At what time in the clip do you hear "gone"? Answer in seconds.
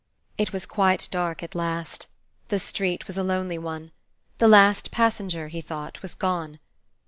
6.15-6.57